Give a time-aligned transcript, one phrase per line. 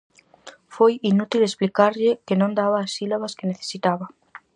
[0.75, 4.05] Foi inútil explicarlle que non daba as sílabas que necesitaba.